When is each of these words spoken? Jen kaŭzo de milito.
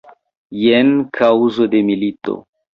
Jen 0.61 0.89
kaŭzo 1.19 1.71
de 1.77 1.85
milito. 1.93 2.43